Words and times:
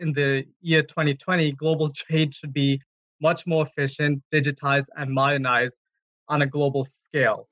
in 0.00 0.12
the 0.12 0.46
year 0.60 0.82
2020, 0.82 1.52
global 1.52 1.90
trade 1.94 2.34
should 2.34 2.52
be 2.52 2.80
much 3.20 3.46
more 3.46 3.66
efficient, 3.66 4.22
digitized, 4.32 4.86
and 4.96 5.10
modernized 5.10 5.78
on 6.28 6.42
a 6.42 6.46
global 6.46 6.84
scale. 6.84 7.48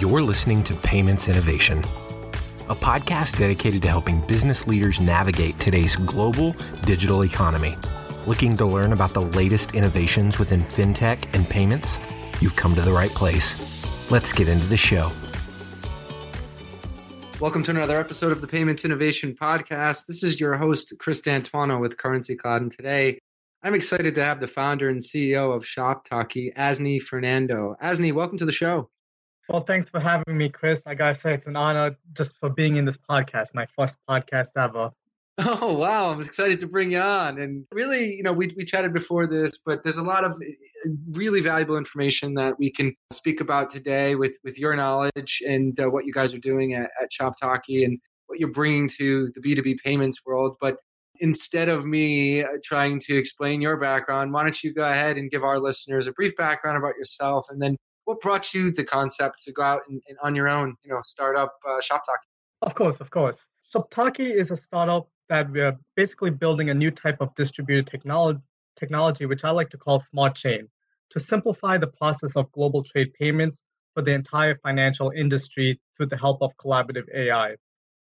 You're 0.00 0.22
listening 0.22 0.64
to 0.64 0.74
Payments 0.74 1.28
Innovation, 1.28 1.78
a 2.68 2.74
podcast 2.74 3.38
dedicated 3.38 3.82
to 3.82 3.88
helping 3.88 4.20
business 4.26 4.66
leaders 4.66 4.98
navigate 5.00 5.58
today's 5.58 5.96
global 5.96 6.54
digital 6.84 7.24
economy. 7.24 7.76
Looking 8.26 8.56
to 8.56 8.64
learn 8.64 8.92
about 8.94 9.12
the 9.12 9.20
latest 9.20 9.74
innovations 9.74 10.38
within 10.38 10.60
fintech 10.60 11.34
and 11.34 11.48
payments? 11.48 11.98
You've 12.40 12.56
come 12.56 12.74
to 12.74 12.80
the 12.80 12.92
right 12.92 13.10
place. 13.10 14.10
Let's 14.10 14.32
get 14.32 14.48
into 14.48 14.66
the 14.66 14.76
show. 14.76 15.12
Welcome 17.40 17.64
to 17.64 17.72
another 17.72 17.98
episode 17.98 18.30
of 18.30 18.40
the 18.40 18.46
Payments 18.46 18.84
Innovation 18.84 19.36
Podcast. 19.38 20.06
This 20.06 20.22
is 20.22 20.38
your 20.38 20.56
host, 20.56 20.94
Chris 21.00 21.20
D'Antuono 21.20 21.80
with 21.80 21.98
Currency 21.98 22.36
Cloud. 22.36 22.62
And 22.62 22.70
today 22.70 23.18
I'm 23.64 23.74
excited 23.74 24.14
to 24.14 24.24
have 24.24 24.38
the 24.38 24.46
founder 24.46 24.88
and 24.88 25.02
CEO 25.02 25.54
of 25.54 25.64
ShopTaki, 25.64 26.54
Asni 26.56 27.02
Fernando. 27.02 27.76
Asni, 27.82 28.12
welcome 28.12 28.38
to 28.38 28.44
the 28.44 28.52
show. 28.52 28.88
Well, 29.48 29.62
thanks 29.62 29.90
for 29.90 29.98
having 29.98 30.38
me, 30.38 30.48
Chris. 30.48 30.80
I 30.86 30.94
gotta 30.94 31.16
say, 31.16 31.34
it's 31.34 31.48
an 31.48 31.56
honor 31.56 31.96
just 32.12 32.36
for 32.38 32.50
being 32.50 32.76
in 32.76 32.84
this 32.84 32.98
podcast, 32.98 33.52
my 33.52 33.66
first 33.76 33.96
podcast 34.08 34.50
ever. 34.56 34.92
Oh 35.46 35.74
wow, 35.74 36.12
I'm 36.12 36.20
excited 36.20 36.60
to 36.60 36.68
bring 36.68 36.92
you 36.92 37.00
on. 37.00 37.40
And 37.40 37.66
really, 37.72 38.14
you 38.14 38.22
know, 38.22 38.32
we 38.32 38.54
we 38.56 38.64
chatted 38.64 38.92
before 38.92 39.26
this, 39.26 39.58
but 39.58 39.82
there's 39.82 39.96
a 39.96 40.02
lot 40.02 40.24
of 40.24 40.40
eh, 40.40 40.52
really 41.10 41.40
valuable 41.40 41.76
information 41.76 42.34
that 42.34 42.56
we 42.58 42.70
can 42.70 42.94
speak 43.12 43.40
about 43.40 43.68
today 43.70 44.14
with 44.14 44.38
with 44.44 44.58
your 44.58 44.76
knowledge 44.76 45.42
and 45.44 45.78
uh, 45.80 45.86
what 45.90 46.06
you 46.06 46.12
guys 46.12 46.34
are 46.34 46.38
doing 46.38 46.74
at, 46.74 46.90
at 47.02 47.10
ShopTaki 47.10 47.84
and 47.84 47.98
what 48.28 48.38
you're 48.38 48.52
bringing 48.52 48.88
to 48.90 49.30
the 49.34 49.40
B2B 49.40 49.78
payments 49.84 50.24
world. 50.24 50.56
But 50.60 50.76
instead 51.18 51.68
of 51.68 51.84
me 51.84 52.44
uh, 52.44 52.48
trying 52.62 53.00
to 53.00 53.16
explain 53.16 53.60
your 53.60 53.76
background, 53.76 54.32
why 54.32 54.44
don't 54.44 54.62
you 54.62 54.72
go 54.72 54.84
ahead 54.84 55.16
and 55.16 55.32
give 55.32 55.42
our 55.42 55.58
listeners 55.58 56.06
a 56.06 56.12
brief 56.12 56.36
background 56.36 56.78
about 56.78 56.96
yourself 56.96 57.46
and 57.50 57.60
then 57.60 57.76
what 58.04 58.20
brought 58.20 58.52
you 58.54 58.70
the 58.70 58.84
concept 58.84 59.42
to 59.44 59.52
go 59.52 59.62
out 59.62 59.80
and, 59.88 60.02
and 60.08 60.18
on 60.22 60.34
your 60.34 60.48
own, 60.48 60.76
you 60.84 60.90
know, 60.90 61.00
start 61.04 61.36
up 61.36 61.56
uh? 61.66 61.80
Of 62.62 62.74
course, 62.74 63.00
of 63.00 63.10
course. 63.10 63.46
ShopTaki 63.74 64.32
is 64.32 64.50
a 64.50 64.56
startup 64.56 65.08
that 65.28 65.50
we're 65.50 65.76
basically 65.96 66.30
building 66.30 66.70
a 66.70 66.74
new 66.74 66.90
type 66.90 67.20
of 67.20 67.34
distributed 67.34 67.86
technology, 67.86 68.40
technology, 68.76 69.26
which 69.26 69.44
I 69.44 69.50
like 69.50 69.70
to 69.70 69.78
call 69.78 70.00
smart 70.00 70.34
chain, 70.34 70.68
to 71.10 71.20
simplify 71.20 71.78
the 71.78 71.86
process 71.86 72.36
of 72.36 72.50
global 72.52 72.82
trade 72.82 73.12
payments 73.14 73.62
for 73.94 74.02
the 74.02 74.12
entire 74.12 74.58
financial 74.62 75.10
industry 75.10 75.80
through 75.96 76.06
the 76.06 76.16
help 76.16 76.42
of 76.42 76.56
collaborative 76.56 77.08
AI. 77.14 77.56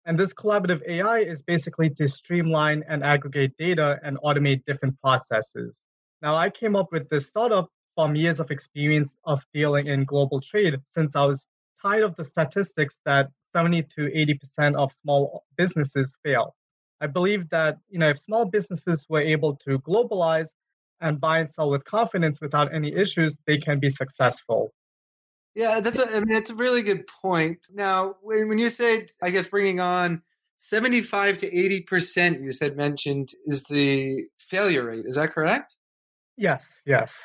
And 0.04 0.18
this 0.18 0.34
collaborative 0.34 0.80
AI 0.88 1.20
is 1.20 1.42
basically 1.42 1.90
to 1.90 2.08
streamline 2.08 2.82
and 2.88 3.04
aggregate 3.04 3.56
data 3.56 4.00
and 4.02 4.18
automate 4.18 4.64
different 4.64 5.00
processes. 5.00 5.80
Now, 6.22 6.34
I 6.34 6.50
came 6.50 6.74
up 6.74 6.90
with 6.90 7.08
this 7.08 7.28
startup 7.28 7.68
from 7.94 8.16
years 8.16 8.40
of 8.40 8.50
experience 8.50 9.16
of 9.24 9.42
dealing 9.52 9.86
in 9.86 10.04
global 10.04 10.40
trade 10.40 10.80
since 10.88 11.14
I 11.14 11.26
was 11.26 11.46
tired 11.80 12.02
of 12.02 12.16
the 12.16 12.24
statistics 12.24 12.98
that 13.04 13.28
70 13.54 13.82
to 13.96 14.02
80% 14.58 14.76
of 14.76 14.92
small 14.92 15.44
businesses 15.56 16.16
fail. 16.24 16.54
I 17.02 17.08
believe 17.08 17.50
that 17.50 17.78
you 17.90 17.98
know 17.98 18.08
if 18.10 18.20
small 18.20 18.44
businesses 18.46 19.04
were 19.08 19.20
able 19.20 19.56
to 19.56 19.80
globalize 19.80 20.48
and 21.00 21.20
buy 21.20 21.40
and 21.40 21.50
sell 21.50 21.68
with 21.68 21.84
confidence 21.84 22.40
without 22.40 22.72
any 22.72 22.94
issues, 22.94 23.36
they 23.46 23.58
can 23.58 23.80
be 23.80 23.90
successful. 23.90 24.72
Yeah, 25.54 25.80
that's 25.80 25.98
a, 25.98 26.08
I 26.08 26.20
mean 26.20 26.32
that's 26.32 26.50
a 26.50 26.54
really 26.54 26.82
good 26.82 27.04
point. 27.20 27.58
Now, 27.74 28.14
when, 28.22 28.48
when 28.48 28.58
you 28.58 28.68
say 28.68 29.08
I 29.20 29.30
guess 29.30 29.48
bringing 29.48 29.80
on 29.80 30.22
75 30.58 31.38
to 31.38 31.46
80 31.46 31.80
percent, 31.82 32.40
you 32.40 32.52
said 32.52 32.76
mentioned 32.76 33.30
is 33.46 33.64
the 33.64 34.24
failure 34.38 34.84
rate. 34.84 35.04
Is 35.04 35.16
that 35.16 35.32
correct? 35.32 35.74
Yes. 36.36 36.64
Yes. 36.86 37.20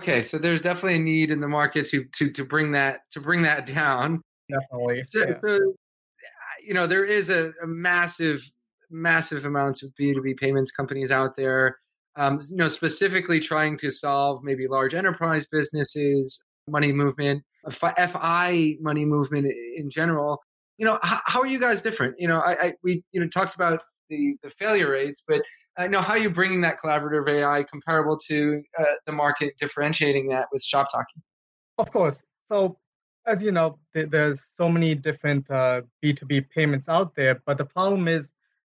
Okay, 0.00 0.22
so 0.22 0.38
there's 0.38 0.62
definitely 0.62 0.96
a 0.96 1.00
need 1.00 1.32
in 1.32 1.40
the 1.40 1.48
market 1.48 1.88
to 1.88 2.04
to 2.16 2.30
to 2.30 2.44
bring 2.44 2.70
that 2.72 3.00
to 3.10 3.20
bring 3.20 3.42
that 3.42 3.66
down. 3.66 4.22
Definitely. 4.48 5.02
So, 5.10 5.18
yeah. 5.18 5.34
so 5.44 5.74
you 6.62 6.74
know, 6.74 6.86
there 6.86 7.04
is 7.04 7.28
a, 7.28 7.52
a 7.62 7.66
massive 7.66 8.48
massive 8.94 9.44
amounts 9.44 9.82
of 9.82 9.92
B2B 10.00 10.36
payments 10.38 10.70
companies 10.70 11.10
out 11.10 11.36
there, 11.36 11.78
um, 12.16 12.40
you 12.48 12.56
know, 12.56 12.68
specifically 12.68 13.40
trying 13.40 13.76
to 13.78 13.90
solve 13.90 14.42
maybe 14.42 14.68
large 14.68 14.94
enterprise 14.94 15.46
businesses, 15.50 16.42
money 16.68 16.92
movement, 16.92 17.42
FI 17.70 18.76
money 18.80 19.04
movement 19.04 19.46
in 19.76 19.90
general. 19.90 20.40
You 20.78 20.86
know, 20.86 20.98
how, 21.02 21.20
how 21.24 21.40
are 21.40 21.46
you 21.46 21.58
guys 21.58 21.82
different? 21.82 22.14
You 22.18 22.28
know, 22.28 22.38
I, 22.38 22.66
I, 22.66 22.72
we 22.82 23.02
you 23.12 23.20
know 23.20 23.28
talked 23.28 23.54
about 23.54 23.80
the 24.08 24.36
the 24.42 24.50
failure 24.50 24.90
rates, 24.90 25.22
but 25.26 25.42
I 25.76 25.88
know 25.88 26.00
how 26.00 26.12
are 26.12 26.18
you 26.18 26.30
bringing 26.30 26.60
that 26.60 26.78
collaborative 26.78 27.28
AI 27.28 27.64
comparable 27.64 28.16
to 28.28 28.62
uh, 28.78 28.84
the 29.06 29.12
market, 29.12 29.54
differentiating 29.58 30.28
that 30.28 30.46
with 30.52 30.62
ShopTaki. 30.62 31.20
Of 31.78 31.90
course. 31.90 32.22
So 32.50 32.78
as 33.26 33.42
you 33.42 33.50
know, 33.50 33.78
there's 33.94 34.42
so 34.56 34.68
many 34.68 34.94
different 34.94 35.50
uh, 35.50 35.82
B2B 36.04 36.50
payments 36.50 36.88
out 36.88 37.14
there, 37.16 37.40
but 37.46 37.58
the 37.58 37.64
problem 37.64 38.06
is 38.06 38.30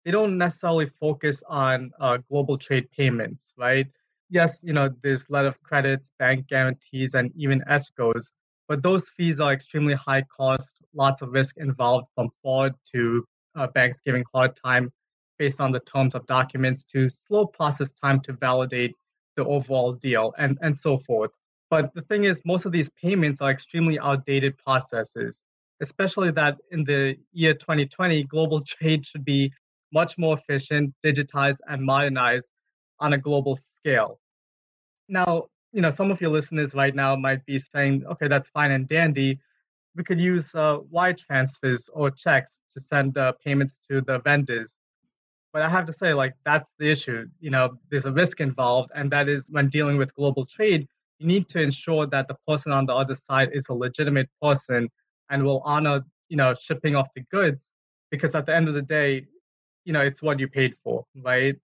they 0.08 0.12
don't 0.12 0.38
necessarily 0.38 0.90
focus 1.02 1.44
on 1.50 1.92
uh, 2.00 2.18
global 2.30 2.58
trade 2.58 2.90
payments, 2.92 3.52
right? 3.58 3.88
Yes, 4.30 4.60
you 4.64 4.72
know, 4.72 4.90
there's 5.04 5.28
a 5.28 5.34
lot 5.34 5.44
of 5.44 5.62
credits, 5.64 6.12
bank 6.18 6.48
guarantees, 6.48 7.14
and 7.14 7.30
even 7.36 7.62
escrows, 7.70 8.32
but 8.70 8.82
those 8.82 9.10
fees 9.10 9.42
are 9.42 9.52
extremely 9.52 9.96
high 9.96 10.22
cost, 10.34 10.82
lots 10.94 11.22
of 11.22 11.34
risk 11.34 11.58
involved 11.58 12.08
from 12.16 12.30
fraud 12.42 12.74
to 12.96 13.26
uh, 13.58 13.68
banks 13.68 14.00
giving 14.00 14.24
hard 14.34 14.56
time 14.56 14.90
based 15.40 15.60
on 15.60 15.74
the 15.74 15.82
terms 15.82 16.16
of 16.16 16.26
documents 16.26 16.86
to 16.86 17.10
slow 17.10 17.46
process 17.46 17.92
time 17.92 18.22
to 18.22 18.32
validate 18.32 18.94
the 19.36 19.44
overall 19.44 19.92
deal 19.92 20.34
and, 20.38 20.58
and 20.62 20.78
so 20.78 21.00
forth. 21.00 21.32
But 21.70 21.94
the 21.96 22.02
thing 22.04 22.24
is, 22.24 22.42
most 22.46 22.66
of 22.66 22.72
these 22.72 22.90
payments 22.92 23.42
are 23.42 23.52
extremely 23.52 24.00
outdated 24.00 24.58
processes, 24.58 25.44
especially 25.82 26.32
that 26.32 26.58
in 26.72 26.86
the 26.86 27.18
year 27.34 27.54
2020, 27.54 28.24
global 28.24 28.62
trade 28.66 29.06
should 29.06 29.26
be 29.26 29.52
much 29.94 30.18
more 30.18 30.38
efficient, 30.38 30.94
digitized, 31.06 31.60
and 31.68 31.82
modernized 31.84 32.50
on 33.00 33.14
a 33.14 33.18
global 33.18 33.56
scale. 33.56 34.20
Now, 35.08 35.46
you 35.72 35.82
know, 35.82 35.92
some 35.92 36.12
of 36.12 36.20
your 36.22 36.32
listeners 36.32 36.74
right 36.74 36.96
now 36.96 37.16
might 37.16 37.46
be 37.46 37.60
saying, 37.60 38.06
okay, 38.06 38.28
that's 38.28 38.50
fine 38.50 38.72
and 38.72 38.88
dandy. 38.88 39.40
We 39.96 40.04
could 40.04 40.20
use 40.20 40.54
uh, 40.54 40.80
wire 40.90 41.14
transfers 41.14 41.90
or 41.94 42.12
checks 42.12 42.62
to 42.74 42.80
send 42.80 43.18
uh, 43.18 43.34
payments 43.44 43.80
to 43.90 44.02
the 44.02 44.20
vendors. 44.20 44.78
But 45.54 45.62
I 45.62 45.70
have 45.70 45.86
to 45.88 45.94
say, 45.94 46.14
like, 46.14 46.36
that's 46.46 46.70
the 46.78 46.92
issue. 46.92 47.26
You 47.40 47.50
know, 47.52 47.78
there's 47.90 48.06
a 48.06 48.12
risk 48.12 48.42
involved, 48.42 48.92
and 48.96 49.10
that 49.12 49.28
is 49.30 49.50
when 49.50 49.70
dealing 49.70 49.98
with 49.98 50.14
global 50.14 50.46
trade, 50.46 50.88
you 51.20 51.28
need 51.28 51.48
to 51.50 51.60
ensure 51.60 52.06
that 52.08 52.28
the 52.28 52.36
person 52.48 52.72
on 52.72 52.86
the 52.86 52.94
other 52.94 53.16
side 53.16 53.50
is 53.54 53.66
a 53.70 53.74
legitimate 53.74 54.30
person 54.42 54.90
and 55.30 55.44
will 55.44 55.62
honor, 55.66 56.04
you 56.30 56.38
know, 56.38 56.54
shipping 56.60 56.96
off 56.96 57.08
the 57.16 57.24
goods. 57.32 57.74
Because 58.12 58.36
at 58.36 58.46
the 58.46 58.56
end 58.56 58.68
of 58.68 58.74
the 58.74 58.82
day, 58.82 59.26
you 59.88 59.94
know 59.94 60.02
it's 60.02 60.22
what 60.22 60.40
you 60.40 60.48
paid 60.48 60.76
for 60.84 61.06
right? 61.24 61.56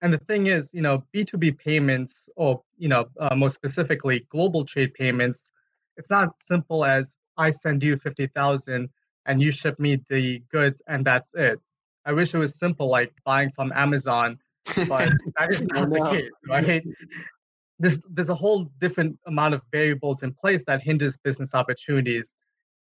And 0.00 0.14
the 0.14 0.18
thing 0.18 0.46
is 0.46 0.72
you 0.72 0.80
know 0.80 1.02
b2b 1.12 1.58
payments 1.58 2.28
or 2.36 2.62
you 2.76 2.88
know 2.88 3.06
uh, 3.18 3.34
more 3.34 3.50
specifically 3.50 4.26
global 4.30 4.64
trade 4.64 4.94
payments 4.94 5.48
it's 5.96 6.08
not 6.08 6.28
simple 6.40 6.84
as 6.84 7.16
i 7.36 7.50
send 7.50 7.82
you 7.82 7.96
50000 7.96 8.88
and 9.26 9.42
you 9.42 9.50
ship 9.50 9.76
me 9.80 10.00
the 10.08 10.40
goods 10.52 10.80
and 10.86 11.04
that's 11.04 11.34
it. 11.34 11.60
I 12.06 12.12
wish 12.12 12.32
it 12.32 12.38
was 12.38 12.54
simple 12.54 12.88
like 12.88 13.12
buying 13.24 13.50
from 13.50 13.72
amazon 13.74 14.38
but 14.88 15.08
that 15.36 15.50
is 15.50 15.62
not 15.62 15.90
the 15.90 16.00
case 16.12 16.30
right? 16.48 16.84
There's, 17.80 18.00
there's 18.10 18.28
a 18.28 18.34
whole 18.34 18.70
different 18.78 19.18
amount 19.26 19.54
of 19.54 19.62
variables 19.70 20.22
in 20.22 20.32
place 20.32 20.64
that 20.66 20.80
hinders 20.82 21.16
business 21.16 21.54
opportunities. 21.54 22.34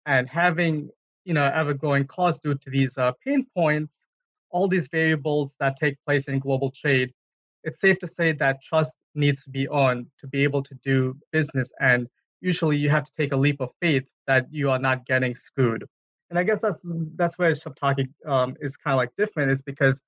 And 0.05 0.29
having 0.29 0.89
you 1.25 1.33
know 1.33 1.51
ever 1.53 1.73
growing 1.73 2.05
costs 2.05 2.39
due 2.41 2.55
to 2.55 2.69
these 2.69 2.97
uh, 2.97 3.11
pain 3.23 3.45
points 3.53 4.05
all 4.49 4.67
these 4.67 4.87
variables 4.87 5.55
that 5.59 5.77
take 5.77 5.97
place 6.05 6.27
in 6.27 6.39
global 6.39 6.71
trade, 6.71 7.11
it's 7.63 7.81
safe 7.81 7.99
to 7.99 8.07
say 8.07 8.31
that 8.33 8.61
trust 8.61 8.95
needs 9.15 9.43
to 9.43 9.49
be 9.49 9.67
on 9.67 10.07
to 10.19 10.27
be 10.27 10.43
able 10.43 10.61
to 10.63 10.75
do 10.83 11.17
business. 11.31 11.71
And 11.79 12.07
usually 12.41 12.77
you 12.77 12.89
have 12.89 13.03
to 13.05 13.11
take 13.17 13.33
a 13.33 13.37
leap 13.37 13.59
of 13.59 13.71
faith 13.81 14.03
that 14.27 14.47
you 14.51 14.69
are 14.69 14.79
not 14.79 15.05
getting 15.05 15.35
screwed. 15.35 15.85
And 16.29 16.39
I 16.39 16.43
guess 16.43 16.61
that's 16.61 16.81
that's 17.15 17.37
where 17.37 17.53
ShopTaki 17.53 18.07
um, 18.25 18.55
is 18.59 18.75
kind 18.77 18.93
of 18.93 18.97
like 18.97 19.11
different 19.17 19.51
is 19.51 19.61
because 19.61 20.01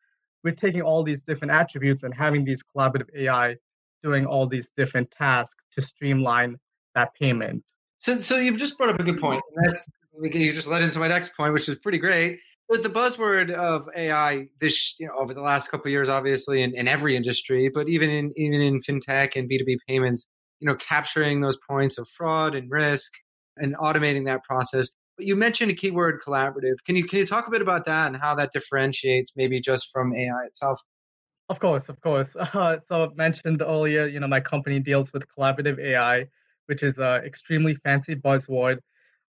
we're 0.43 0.53
taking 0.53 0.81
all 0.81 1.03
these 1.03 1.23
different 1.23 1.51
attributes 1.51 2.03
and 2.03 2.13
having 2.13 2.43
these 2.43 2.63
collaborative 2.63 3.09
AI 3.15 3.55
doing 4.03 4.25
all 4.25 4.47
these 4.47 4.71
different 4.77 5.11
tasks 5.11 5.63
to 5.73 5.81
streamline 5.81 6.57
that 6.95 7.13
payment. 7.15 7.63
So, 7.99 8.21
so 8.21 8.37
you've 8.37 8.57
just 8.57 8.77
brought 8.77 8.89
up 8.89 8.99
a 8.99 9.03
good 9.03 9.19
point. 9.19 9.41
And 9.55 9.67
that's 9.67 9.87
you 10.21 10.53
just 10.53 10.67
led 10.67 10.81
into 10.81 10.99
my 10.99 11.07
next 11.07 11.35
point, 11.35 11.53
which 11.53 11.67
is 11.69 11.75
pretty 11.75 11.97
great. 11.97 12.39
But 12.69 12.83
the 12.83 12.89
buzzword 12.89 13.51
of 13.51 13.87
AI 13.95 14.47
this 14.59 14.95
you 14.99 15.07
know 15.07 15.13
over 15.17 15.33
the 15.33 15.41
last 15.41 15.69
couple 15.69 15.89
years, 15.89 16.09
obviously 16.09 16.61
in, 16.61 16.75
in 16.75 16.87
every 16.87 17.15
industry, 17.15 17.69
but 17.73 17.87
even 17.87 18.09
in 18.09 18.33
even 18.35 18.61
in 18.61 18.81
fintech 18.81 19.35
and 19.35 19.47
B 19.47 19.57
two 19.57 19.65
B 19.65 19.79
payments, 19.87 20.27
you 20.59 20.67
know, 20.67 20.75
capturing 20.75 21.41
those 21.41 21.57
points 21.67 21.97
of 21.97 22.09
fraud 22.09 22.55
and 22.55 22.69
risk 22.69 23.13
and 23.57 23.75
automating 23.77 24.25
that 24.25 24.43
process. 24.43 24.91
But 25.17 25.25
you 25.25 25.35
mentioned 25.35 25.71
a 25.71 25.73
keyword 25.73 26.21
collaborative. 26.21 26.75
Can 26.85 26.95
you 26.95 27.05
can 27.05 27.19
you 27.19 27.25
talk 27.25 27.47
a 27.47 27.51
bit 27.51 27.61
about 27.61 27.85
that 27.85 28.07
and 28.07 28.17
how 28.17 28.35
that 28.35 28.51
differentiates 28.53 29.31
maybe 29.35 29.61
just 29.61 29.89
from 29.91 30.13
AI 30.15 30.45
itself? 30.45 30.79
Of 31.49 31.59
course, 31.59 31.89
of 31.89 31.99
course. 32.01 32.35
Uh, 32.53 32.79
so 32.89 33.13
mentioned 33.15 33.61
earlier, 33.61 34.07
you 34.07 34.19
know, 34.19 34.27
my 34.27 34.41
company 34.41 34.79
deals 34.79 35.13
with 35.13 35.23
collaborative 35.27 35.79
AI, 35.79 36.27
which 36.65 36.83
is 36.83 36.97
an 36.97 37.23
extremely 37.23 37.75
fancy 37.75 38.15
buzzword. 38.15 38.79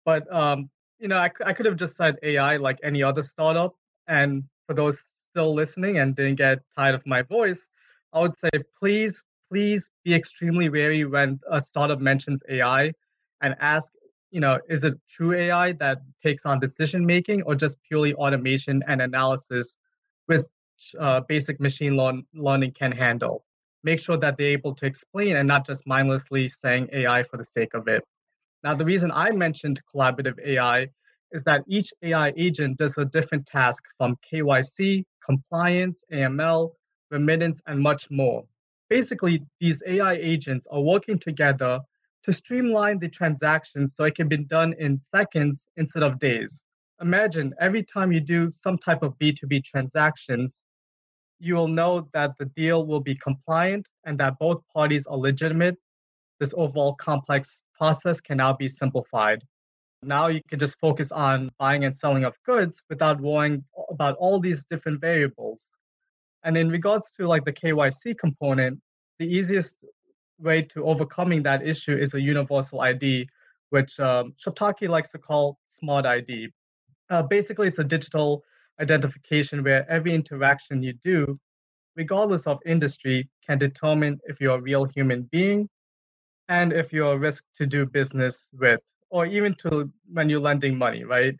But 0.06 0.32
um, 0.34 0.70
you 1.00 1.08
know, 1.08 1.18
I, 1.18 1.30
I 1.46 1.54
could 1.54 1.66
have 1.66 1.76
just 1.76 1.96
said 1.96 2.18
AI 2.24 2.58
like 2.58 2.80
any 2.84 3.04
other 3.04 3.24
startup. 3.24 3.76
And 4.08 4.44
for 4.68 4.74
those 4.74 5.00
still 5.30 5.54
listening 5.54 5.98
and 6.00 6.16
didn't 6.16 6.36
get 6.36 6.60
tired 6.76 6.96
of 6.96 7.06
my 7.06 7.22
voice, 7.22 7.68
I 8.14 8.22
would 8.22 8.38
say 8.38 8.50
please, 8.80 9.24
please 9.52 9.90
be 10.04 10.14
extremely 10.14 10.70
wary 10.70 11.06
when 11.06 11.40
a 11.52 11.62
startup 11.62 12.00
mentions 12.00 12.42
AI 12.50 12.94
and 13.42 13.56
ask, 13.60 13.92
you 14.32 14.40
know, 14.40 14.60
is 14.70 14.84
it 14.84 14.96
true 15.10 15.34
AI 15.34 15.74
that 15.74 16.02
takes 16.24 16.46
on 16.46 16.60
decision 16.60 17.06
making 17.06 17.44
or 17.44 17.56
just 17.56 17.78
purely 17.88 18.14
automation 18.16 18.84
and 18.88 19.02
analysis 19.02 19.78
with 20.28 20.48
uh, 21.00 21.22
basic 21.22 21.60
machine 21.60 21.96
learn- 21.98 22.26
learning 22.34 22.72
can 22.72 22.92
handle? 22.92 23.46
Make 23.84 24.00
sure 24.00 24.18
that 24.18 24.38
they're 24.38 24.48
able 24.48 24.74
to 24.76 24.86
explain 24.86 25.36
and 25.36 25.48
not 25.48 25.66
just 25.68 25.86
mindlessly 25.86 26.48
saying 26.50 26.90
AI 26.94 27.24
for 27.24 27.38
the 27.38 27.44
sake 27.44 27.74
of 27.74 27.88
it. 27.88 28.04
Now, 28.64 28.76
the 28.76 28.86
reason 28.86 29.12
I 29.12 29.32
mentioned 29.32 29.82
collaborative 29.94 30.40
AI 30.46 30.88
is 31.32 31.44
that 31.44 31.64
each 31.68 31.92
AI 32.02 32.32
agent 32.38 32.78
does 32.78 32.98
a 32.98 33.06
different 33.06 33.46
task 33.46 33.84
from 33.98 34.16
KYC, 34.32 35.04
compliance, 35.26 36.04
AML, 36.14 36.72
remittance, 37.12 37.62
and 37.68 37.80
much 37.82 38.10
more. 38.10 38.44
Basically, 38.90 39.44
these 39.60 39.82
AI 39.86 40.14
agents 40.14 40.68
are 40.72 40.82
working 40.82 41.20
together 41.20 41.82
to 42.24 42.32
streamline 42.32 43.00
the 43.00 43.10
transactions 43.10 43.96
so 43.96 44.06
it 44.06 44.16
can 44.16 44.30
be 44.30 44.38
done 44.38 44.74
in 44.80 45.00
seconds 45.00 45.68
instead 45.76 46.04
of 46.04 46.20
days. 46.20 46.64
Imagine 47.02 47.54
every 47.60 47.84
time 47.84 48.12
you 48.12 48.22
do 48.22 48.52
some 48.54 48.78
type 48.78 49.04
of 49.04 49.18
B2B 49.20 49.66
transactions, 49.66 50.64
you 51.40 51.56
will 51.56 51.68
know 51.68 52.08
that 52.14 52.32
the 52.38 52.46
deal 52.46 52.86
will 52.88 53.02
be 53.02 53.16
compliant 53.16 53.88
and 54.06 54.18
that 54.20 54.40
both 54.40 54.62
parties 54.74 55.06
are 55.08 55.18
legitimate. 55.18 55.76
This 56.40 56.54
overall 56.56 56.96
complex 56.96 57.63
process 57.78 58.22
can 58.22 58.38
now 58.38 58.54
be 58.54 58.68
simplified. 58.68 59.44
Now 60.02 60.28
you 60.28 60.42
can 60.50 60.60
just 60.60 60.80
focus 60.80 61.12
on 61.12 61.50
buying 61.60 61.86
and 61.86 61.96
selling 61.96 62.26
of 62.26 62.36
goods 62.46 62.82
without 62.90 63.22
worrying 63.22 63.64
about 63.90 64.16
all 64.18 64.40
these 64.40 64.66
different 64.70 65.00
variables. 65.00 65.70
And 66.44 66.58
in 66.58 66.70
regards 66.70 67.12
to 67.18 67.28
like 67.28 67.46
the 67.46 67.54
KYC 67.54 68.18
component, 68.18 68.80
the 69.20 69.26
easiest 69.26 69.78
way 70.40 70.62
to 70.62 70.84
overcoming 70.84 71.44
that 71.44 71.66
issue 71.66 71.96
is 71.96 72.14
a 72.14 72.22
universal 72.22 72.82
ID, 72.82 73.28
which 73.70 74.00
um, 74.00 74.34
ShopTaki 74.44 74.90
likes 74.90 75.12
to 75.12 75.18
call 75.18 75.58
Smart 75.70 76.06
ID. 76.06 76.50
Uh, 77.10 77.24
basically, 77.24 77.68
it's 77.68 77.80
a 77.80 77.84
digital 77.84 78.44
identification 78.82 79.64
where 79.64 79.90
every 79.90 80.14
interaction 80.14 80.84
you 80.84 80.94
do, 81.04 81.40
regardless 81.96 82.48
of 82.48 82.60
industry, 82.66 83.30
can 83.46 83.58
determine 83.58 84.20
if 84.26 84.42
you're 84.42 84.58
a 84.58 84.62
real 84.62 84.86
human 84.86 85.24
being 85.32 85.70
and 86.54 86.72
if 86.72 86.94
you're 86.94 87.14
a 87.14 87.18
risk 87.18 87.44
to 87.58 87.66
do 87.66 87.84
business 87.86 88.48
with, 88.54 88.80
or 89.10 89.26
even 89.26 89.56
to 89.56 89.90
when 90.12 90.30
you're 90.30 90.46
lending 90.50 90.78
money, 90.78 91.04
right? 91.04 91.36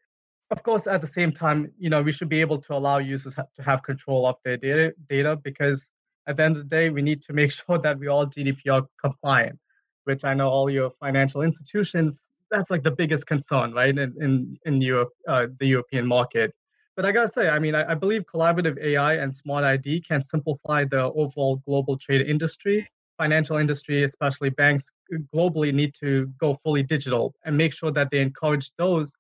Of 0.50 0.64
course, 0.64 0.88
at 0.88 1.02
the 1.02 1.14
same 1.20 1.32
time, 1.32 1.72
you 1.78 1.90
know, 1.92 2.02
we 2.02 2.12
should 2.12 2.30
be 2.30 2.42
able 2.42 2.60
to 2.66 2.74
allow 2.74 2.98
users 2.98 3.36
to 3.36 3.62
have 3.70 3.84
control 3.84 4.26
of 4.26 4.38
their 4.44 4.58
data, 4.58 4.94
data 5.10 5.36
because 5.36 5.92
at 6.28 6.38
the 6.38 6.44
end 6.44 6.58
of 6.58 6.64
the 6.64 6.76
day, 6.78 6.90
we 6.90 7.04
need 7.10 7.22
to 7.28 7.34
make 7.42 7.52
sure 7.52 7.78
that 7.78 8.00
we're 8.00 8.10
all 8.10 8.26
GDPR 8.26 8.88
compliant, 9.06 9.60
which 10.06 10.24
I 10.24 10.34
know 10.34 10.50
all 10.50 10.70
your 10.70 10.90
financial 11.00 11.42
institutions, 11.44 12.30
that's 12.50 12.72
like 12.72 12.84
the 12.84 12.98
biggest 13.02 13.28
concern, 13.28 13.72
right, 13.74 13.96
in, 13.96 14.14
in, 14.26 14.58
in 14.66 14.82
Europe, 14.82 15.14
uh, 15.28 15.46
the 15.60 15.68
European 15.68 16.08
market. 16.08 16.54
But 16.96 17.06
I 17.06 17.12
gotta 17.12 17.30
say, 17.38 17.50
I 17.50 17.60
mean, 17.60 17.76
I, 17.76 17.92
I 17.92 17.96
believe 17.96 18.24
collaborative 18.34 18.78
AI 18.82 19.14
and 19.22 19.36
smart 19.36 19.64
ID 19.64 20.02
can 20.10 20.24
simplify 20.24 20.86
the 20.86 21.04
overall 21.22 21.58
global 21.68 21.98
trade 21.98 22.22
industry 22.28 22.88
financial 23.24 23.56
industry, 23.56 24.04
especially 24.04 24.50
banks 24.50 24.86
globally, 25.34 25.74
need 25.74 25.94
to 26.06 26.10
go 26.44 26.50
fully 26.64 26.84
digital 26.84 27.34
and 27.46 27.56
make 27.56 27.74
sure 27.74 27.92
that 27.98 28.10
they 28.12 28.20
encourage 28.20 28.68
those 28.78 29.14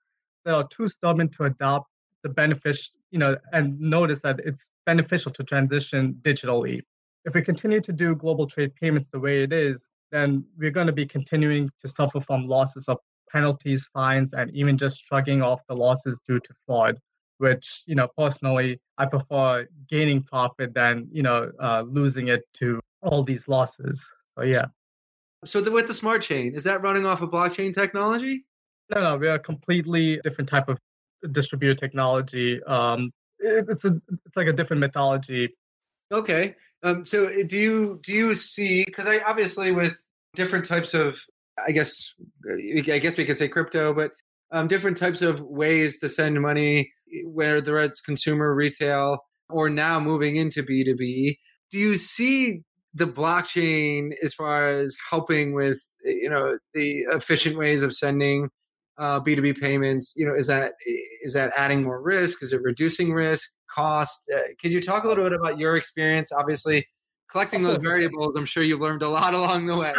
that 0.44 0.54
are 0.54 0.68
too 0.76 0.88
stubborn 0.90 1.30
to 1.30 1.46
adopt 1.46 1.88
the 2.24 2.30
benefits, 2.30 2.82
you 3.12 3.20
know, 3.20 3.34
and 3.54 3.80
notice 3.80 4.20
that 4.22 4.38
it's 4.50 4.72
beneficial 4.86 5.32
to 5.32 5.44
transition 5.44 6.02
digitally. 6.22 6.82
If 7.24 7.34
we 7.34 7.42
continue 7.42 7.80
to 7.80 7.94
do 7.94 8.14
global 8.14 8.46
trade 8.46 8.72
payments 8.76 9.08
the 9.10 9.22
way 9.26 9.44
it 9.44 9.54
is, 9.54 9.88
then 10.12 10.44
we're 10.58 10.78
going 10.80 10.92
to 10.94 11.00
be 11.04 11.06
continuing 11.06 11.70
to 11.82 11.88
suffer 11.88 12.20
from 12.20 12.46
losses 12.46 12.90
of 12.90 12.98
penalties, 13.32 13.88
fines, 13.94 14.34
and 14.34 14.52
even 14.54 14.78
just 14.78 15.02
shrugging 15.06 15.42
off 15.42 15.62
the 15.70 15.76
losses 15.86 16.20
due 16.28 16.42
to 16.42 16.54
fraud. 16.66 16.98
Which 17.38 17.84
you 17.86 17.96
know, 17.96 18.10
personally, 18.18 18.80
I 18.98 19.06
prefer 19.06 19.66
gaining 19.90 20.24
profit 20.24 20.74
than 20.74 21.08
you 21.12 21.24
know 21.24 21.52
uh, 21.60 21.84
losing 21.98 22.28
it 22.28 22.44
to 22.60 22.83
all 23.04 23.24
these 23.24 23.48
losses. 23.48 24.04
So 24.38 24.44
yeah. 24.44 24.66
So 25.46 25.62
the, 25.62 25.72
with 25.72 25.88
the 25.88 25.94
smart 25.94 26.22
chain, 26.22 26.56
is 26.56 26.64
that 26.64 26.82
running 26.82 27.06
off 27.06 27.22
of 27.22 27.30
blockchain 27.30 27.74
technology? 27.74 28.46
No, 28.94 29.02
no, 29.02 29.18
we're 29.18 29.36
a 29.36 29.40
completely 29.40 30.20
different 30.24 30.50
type 30.50 30.70
of 30.70 30.80
distributed 31.32 31.80
technology. 31.80 32.64
Um, 32.64 33.12
it, 33.40 33.66
it's 33.70 33.84
a, 33.84 34.00
it's 34.26 34.36
like 34.36 34.48
a 34.48 34.54
different 34.54 34.80
mythology. 34.80 35.50
Okay. 36.12 36.56
Um, 36.84 37.06
so 37.06 37.28
uh, 37.28 37.44
do 37.48 37.58
you 37.58 38.00
do 38.04 38.14
you 38.14 38.36
see? 38.36 38.84
Because 38.86 39.08
I 39.08 39.20
obviously 39.20 39.72
with 39.72 39.98
different 40.36 40.66
types 40.66 40.94
of, 40.94 41.18
I 41.66 41.72
guess, 41.72 42.14
uh, 42.50 42.56
I 42.56 43.00
guess 43.00 43.18
we 43.18 43.26
could 43.26 43.38
say 43.38 43.48
crypto, 43.48 43.94
but 43.94 44.12
um, 44.52 44.68
different 44.68 44.98
types 44.98 45.22
of 45.22 45.42
ways 45.42 45.98
to 46.00 46.10
send 46.10 46.42
money, 46.42 46.92
whether 47.26 47.80
it's 47.80 48.02
consumer, 48.02 48.54
retail, 48.54 49.20
or 49.50 49.70
now 49.70 50.00
moving 50.00 50.36
into 50.36 50.64
B 50.64 50.84
two 50.84 50.96
B. 50.96 51.40
Do 51.72 51.78
you 51.78 51.96
see 51.96 52.62
the 52.94 53.08
blockchain 53.08 54.12
as 54.24 54.34
far 54.34 54.68
as 54.68 54.96
helping 55.10 55.54
with 55.54 55.82
you 56.04 56.30
know 56.30 56.58
the 56.74 57.06
efficient 57.12 57.58
ways 57.58 57.82
of 57.82 57.94
sending 57.94 58.50
uh, 58.98 59.20
B2B 59.20 59.60
payments, 59.60 60.14
you 60.16 60.26
know, 60.26 60.36
is 60.36 60.48
that 60.48 60.74
is 61.24 61.34
that 61.34 61.52
adding 61.56 61.84
more 61.84 62.02
risk? 62.02 62.44
Is 62.44 62.54
it 62.54 62.62
reducing 62.62 63.14
risk, 63.14 63.50
cost? 63.74 64.30
Uh, 64.34 64.40
could 64.62 64.72
you 64.72 64.82
talk 64.82 65.04
a 65.04 65.08
little 65.08 65.24
bit 65.24 65.34
about 65.34 65.58
your 65.58 65.78
experience? 65.78 66.32
Obviously, 66.32 66.88
collecting 67.32 67.64
those 67.64 67.82
variables, 67.82 68.36
I'm 68.36 68.46
sure 68.46 68.64
you've 68.64 68.82
learned 68.82 69.02
a 69.02 69.10
lot 69.10 69.34
along 69.40 69.66
the 69.66 69.78
way. 69.78 69.94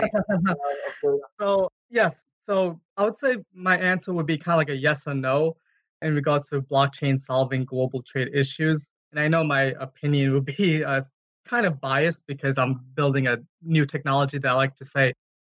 so 1.41 1.69
yes, 1.91 2.15
so 2.47 2.81
I 2.97 3.05
would 3.05 3.19
say 3.19 3.37
my 3.53 3.77
answer 3.79 4.13
would 4.13 4.27
be 4.27 4.39
kind 4.39 4.55
of 4.55 4.59
like 4.59 4.69
a 4.69 4.77
yes 4.77 5.07
or 5.07 5.15
no 5.15 5.57
in 6.03 6.15
regards 6.15 6.49
to 6.49 6.61
blockchain 6.61 7.21
solving 7.21 7.65
global 7.65 8.03
trade 8.03 8.29
issues. 8.35 8.91
And 9.11 9.19
I 9.19 9.29
know 9.29 9.43
my 9.43 9.75
opinion 9.81 10.35
would 10.35 10.45
be 10.45 10.85
uh, 10.85 11.03
kind 11.45 11.67
of 11.67 11.81
biased 11.81 12.23
because 12.27 12.59
I'm 12.59 12.81
building 12.95 13.27
a 13.27 13.39
new 13.63 13.87
technology 13.87 14.39
that 14.39 14.49
I 14.49 14.55
like 14.55 14.77
to 14.77 14.85
say 14.85 15.13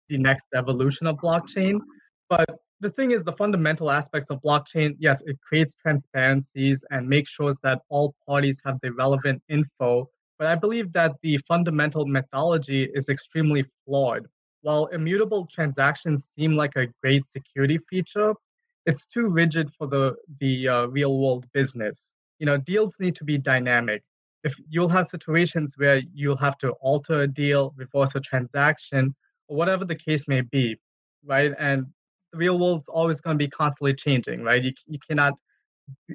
the 0.09 0.19
next 0.19 0.47
evolution 0.55 1.07
of 1.07 1.17
blockchain. 1.17 1.81
But 2.29 2.49
the 2.81 2.91
thing 2.91 3.11
is, 3.11 3.25
the 3.25 3.33
fundamental 3.33 3.91
aspects 3.91 4.31
of 4.31 4.41
blockchain, 4.43 4.97
yes, 4.99 5.23
it 5.27 5.39
creates 5.41 5.75
transparencies 5.83 6.85
and 6.91 7.09
makes 7.09 7.31
sure 7.31 7.53
that 7.63 7.83
all 7.89 8.15
parties 8.27 8.61
have 8.65 8.79
the 8.83 8.93
relevant 8.93 9.43
info. 9.49 10.09
But 10.39 10.47
I 10.47 10.55
believe 10.55 10.93
that 10.93 11.17
the 11.23 11.39
fundamental 11.49 12.07
methodology 12.07 12.89
is 12.95 13.09
extremely 13.09 13.65
flawed. 13.85 14.27
While 14.63 14.87
immutable 14.87 15.49
transactions 15.53 16.31
seem 16.39 16.57
like 16.57 16.77
a 16.77 16.87
great 17.03 17.29
security 17.29 17.79
feature, 17.91 18.35
it's 18.87 19.07
too 19.07 19.27
rigid 19.29 19.71
for 19.77 19.87
the 19.87 20.15
the 20.41 20.69
uh, 20.69 20.87
real 20.87 21.19
world 21.19 21.47
business. 21.53 22.13
You 22.39 22.47
know, 22.47 22.57
deals 22.57 22.95
need 23.01 23.17
to 23.17 23.25
be 23.25 23.39
dynamic 23.39 24.03
if 24.45 24.55
you'll 24.69 24.89
have 24.89 25.09
situations 25.09 25.75
where 25.77 26.01
you'll 26.15 26.37
have 26.37 26.59
to 26.59 26.71
alter 26.81 27.23
a 27.23 27.27
deal, 27.27 27.75
reverse 27.77 28.15
a 28.15 28.21
transaction, 28.21 29.15
or 29.49 29.57
whatever 29.57 29.85
the 29.85 29.95
case 29.95 30.29
may 30.29 30.43
be, 30.43 30.77
right? 31.25 31.53
And 31.59 31.87
the 32.33 32.39
real 32.39 32.59
world's 32.59 32.89
always 32.89 33.21
going 33.21 33.39
to 33.39 33.45
be 33.45 33.51
constantly 33.51 33.95
changing, 33.95 34.43
right? 34.43 34.63
You, 34.63 34.73
you 34.87 34.99
cannot 35.07 35.35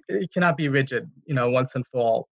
it 0.07 0.31
cannot 0.31 0.55
be 0.55 0.69
rigid, 0.69 1.09
you 1.25 1.33
know, 1.33 1.49
once 1.49 1.73
and 1.75 1.85
for 1.87 1.99
all. 1.99 2.29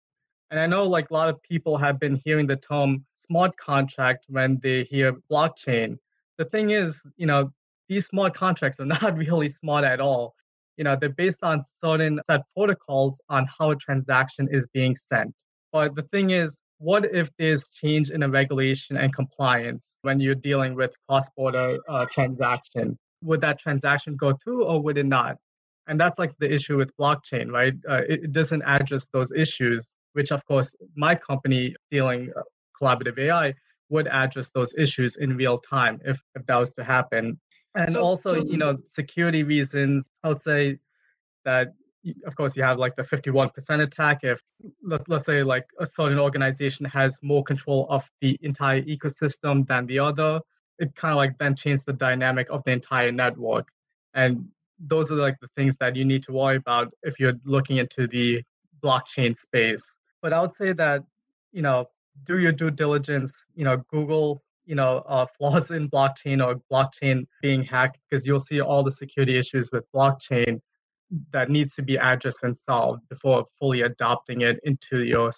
And 0.52 0.60
I 0.60 0.68
know 0.68 0.86
like 0.86 1.10
a 1.10 1.14
lot 1.14 1.30
of 1.30 1.42
people 1.42 1.78
have 1.78 2.00
been 2.00 2.22
hearing 2.24 2.46
the 2.46 2.58
term 2.58 3.06
smart 3.18 3.56
contract 3.58 4.26
when 4.28 4.60
they 4.62 4.84
hear 4.84 5.14
blockchain. 5.32 5.98
The 6.38 6.46
thing 6.46 6.72
is, 6.72 7.02
you 7.18 7.26
know, 7.26 7.52
these 7.90 8.06
smart 8.06 8.36
contracts 8.36 8.80
are 8.80 8.86
not 9.02 9.18
really 9.18 9.50
smart 9.50 9.84
at 9.84 10.00
all. 10.00 10.36
You 10.78 10.84
know, 10.84 10.96
they're 10.96 11.10
based 11.10 11.44
on 11.44 11.64
certain 11.84 12.20
set 12.26 12.42
protocols 12.56 13.22
on 13.30 13.48
how 13.58 13.72
a 13.72 13.76
transaction 13.76 14.48
is 14.52 14.68
being 14.74 14.96
sent. 14.96 15.34
But 15.72 15.96
the 15.96 16.04
thing 16.04 16.32
is, 16.32 16.60
what 16.80 17.06
if 17.06 17.30
there's 17.38 17.70
change 17.70 18.10
in 18.10 18.24
a 18.24 18.30
regulation 18.30 18.98
and 18.98 19.14
compliance 19.14 19.98
when 20.02 20.20
you're 20.20 20.36
dealing 20.36 20.74
with 20.74 20.92
cross-border 21.08 21.78
uh, 21.88 22.06
transaction? 22.12 22.98
Would 23.22 23.42
that 23.42 23.60
transaction 23.60 24.16
go 24.16 24.34
through 24.44 24.66
or 24.66 24.82
would 24.82 24.98
it 24.98 25.06
not? 25.06 25.38
And 25.88 26.00
that's 26.00 26.18
like 26.18 26.32
the 26.40 26.52
issue 26.52 26.78
with 26.78 26.90
blockchain, 26.98 27.52
right? 27.52 27.74
Uh, 27.88 28.02
it, 28.10 28.24
it, 28.24 28.32
doesn't 28.32 28.64
address 28.64 29.08
those 29.14 29.32
issues, 29.32 29.94
which 30.14 30.32
of 30.32 30.44
course 30.46 30.74
my 30.96 31.16
company 31.16 31.76
dealing 31.92 32.32
uh, 32.36 32.42
collaborative 32.80 33.20
AI 33.20 33.54
would 33.90 34.08
address 34.08 34.50
those 34.56 34.74
issues 34.78 35.18
in 35.18 35.36
real 35.36 35.60
time 35.60 36.00
if, 36.06 36.20
if 36.36 36.46
that 36.48 36.58
was 36.58 36.74
to 36.74 36.84
happen. 36.84 37.40
And 37.76 37.94
so, 37.94 38.02
also, 38.02 38.36
so, 38.36 38.44
you 38.44 38.58
know, 38.58 38.78
security 38.90 39.44
reasons, 39.44 40.10
I 40.24 40.30
would 40.30 40.42
say 40.42 40.78
that 41.46 41.74
of 42.26 42.36
course 42.36 42.56
you 42.56 42.64
have 42.64 42.78
like 42.78 42.96
the 42.96 43.04
51% 43.04 43.82
attack. 43.82 44.20
If 44.24 44.42
let, 44.84 45.08
let's 45.08 45.26
say 45.26 45.44
like 45.44 45.66
a 45.80 45.86
certain 45.86 46.20
organization 46.20 46.86
has 46.88 47.18
more 47.22 47.44
control 47.44 47.88
of 47.90 48.10
the 48.22 48.38
entire 48.42 48.82
ecosystem 48.82 49.68
than 49.68 49.86
the 49.86 50.00
other 50.00 50.42
it 50.82 50.96
kind 50.96 51.12
of 51.12 51.18
like 51.18 51.38
then 51.38 51.56
changes 51.56 51.86
the 51.86 51.94
dynamic 51.94 52.48
of 52.50 52.64
the 52.66 52.72
entire 52.72 53.12
network. 53.12 53.68
And 54.16 54.48
those 54.80 55.12
are 55.12 55.16
like 55.16 55.38
the 55.40 55.48
things 55.56 55.78
that 55.78 55.96
you 55.96 56.04
need 56.04 56.24
to 56.24 56.32
worry 56.32 56.56
about 56.56 56.92
if 57.04 57.20
you're 57.20 57.36
looking 57.46 57.78
into 57.78 58.08
the 58.08 58.42
blockchain 58.84 59.38
space. 59.38 59.84
But 60.22 60.34
i 60.34 60.42
would 60.42 60.56
say 60.56 60.74
that 60.74 61.04
you 61.52 61.62
know 61.62 61.86
do 62.26 62.40
your 62.40 62.52
due 62.52 62.72
diligence 62.72 63.34
you 63.56 63.64
know 63.64 63.78
google 63.90 64.44
you 64.66 64.76
know 64.76 65.04
uh, 65.08 65.26
flaws 65.38 65.72
in 65.72 65.90
blockchain 65.90 66.46
or 66.46 66.62
blockchain 66.72 67.26
being 67.42 67.64
hacked 67.64 67.98
because 68.10 68.26
you'll 68.26 68.40
see 68.40 68.62
all 68.62 68.84
the 68.84 68.92
security 68.92 69.38
issues 69.38 69.70
with 69.72 69.84
blockchain 69.96 70.60
that 71.32 71.50
needs 71.50 71.76
to 71.76 71.82
be 71.82 71.96
addressed 71.96 72.44
and 72.44 72.58
solved 72.58 73.08
before 73.10 73.46
fully 73.60 73.82
adopting 73.82 74.42
it 74.42 74.60
into 74.64 75.04
your. 75.04 75.32